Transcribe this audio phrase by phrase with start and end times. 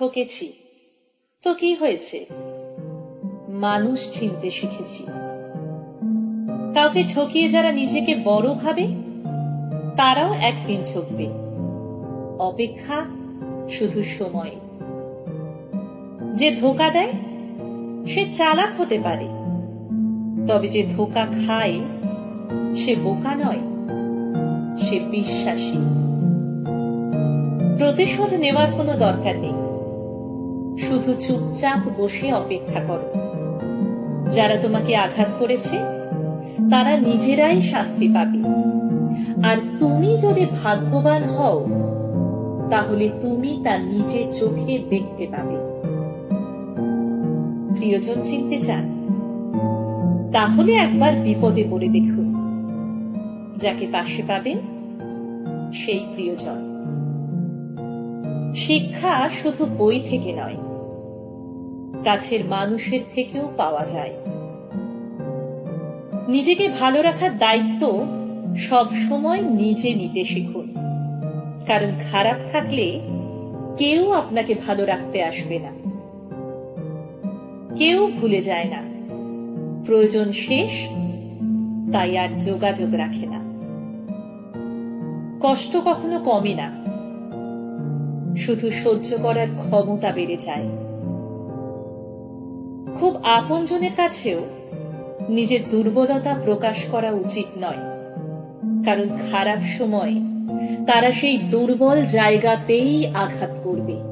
[0.00, 0.52] ঠকেছি।
[1.42, 2.26] তো কি হয়েছে?
[3.48, 5.04] মানুষ চিনতে শিখেছি।
[6.74, 8.86] কাউকে ঠকিয়ে যারা নিজেকে বড় ভাবে,
[9.96, 11.28] তারাও একদিন ঠকবে।
[12.38, 13.04] অপেক্ষা
[13.70, 14.50] শুধু সময়।
[16.34, 17.12] যে ধোকা দেয়,
[18.06, 19.28] সে চালাক হতে পারে।
[20.46, 21.80] তবে যে ধোকা খায়,
[22.76, 23.60] সে বোকা নয়,
[24.76, 25.78] সে বিশ্বাসী।
[27.78, 29.69] প্রতিশোধ নেওয়ার কোনো দরকার নেই।
[30.78, 33.30] শুধু চুপচাপ বসে অপেক্ষা করো।
[34.30, 35.78] যারা তোমাকে আঘাত করেছে,
[36.70, 38.60] তারা নিজেরাই শাস্তি পাবে।
[39.48, 41.66] আর তুমি যদি ভাগ্যবান হও,
[42.70, 45.56] তাহলে তুমি তা নিজে চোখে দেখতে পাবে।
[47.74, 49.00] প্রিয়জন চিনতে চান?
[50.32, 52.30] তাহলে একবার বিপদে পড়ে দেখুন।
[53.56, 54.58] যাকে পাশে পাবেন,
[55.72, 56.70] সেই প্রিয়জন।
[58.54, 60.56] শিক্ষা শুধু বই থেকে নয়,
[62.04, 64.12] কাছের মানুষের থেকেও পাওয়া যায়।
[66.28, 68.06] নিজেকে ভালো রাখার দায়িত্ব
[68.56, 70.74] সব সময় নিজে নিতে শিখুন,
[71.66, 73.00] কারণ খারাপ থাকলে
[73.78, 75.72] কেউ আপনাকে ভালো রাখতে আসবে না।
[77.76, 78.82] কেউ ভুলে যায় না,
[79.86, 80.70] প্রয়োজন শেষ,
[81.92, 83.40] তাই আর যোগাযোগ রাখে না।
[85.40, 86.79] কষ্ট কখনো কমে না।
[88.36, 90.68] শুধু সহ্য করার ক্ষমতা বেড়ে যায়।
[92.96, 94.40] খুব আপনজনের কাছেও
[95.28, 97.90] নিজের দুর্বলতা প্রকাশ করা উচিত নয়।
[98.84, 100.14] কারণ খারাপ সময়
[100.86, 104.10] তারা সেই দুর্বল জায়গাতেই আঘাত করবে।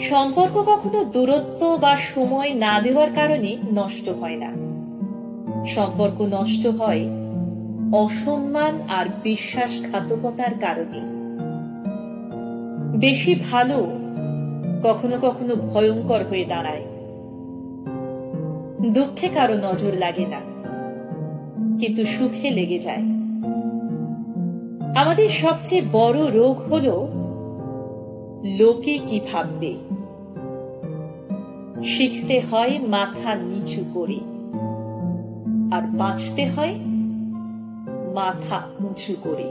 [0.00, 4.68] সম্পর্ক কখনো দূরত্ব বা সময় না দেওয়ার কারণে নষ্ট হয় না।
[5.66, 7.08] সম্পর্ক নষ্ট হয়
[7.92, 11.17] অসম্মান আর বিশ্বাসঘাতকতার কারণে।
[13.00, 13.78] বেশি ভালো
[14.82, 16.84] কখনো কখনো ভয়ঙ্কর হয়ে দাঁড়ায়।
[18.96, 20.40] দুঃখে কারও নজর লাগে না,
[21.80, 23.04] কিন্তু সুখে লেগে যায়।
[25.00, 26.94] আমাদের সবচেয়ে বড় রোগ হলো
[28.58, 29.72] লোকে কি ভাববে?
[31.84, 34.20] শিখতে হয় মাথা নিচু করে,
[35.76, 36.74] আর বাঁচতে হয়
[38.14, 39.48] মাথা উঁচু করে।